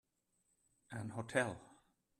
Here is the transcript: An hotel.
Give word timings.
An 0.89 1.09
hotel. 1.09 1.61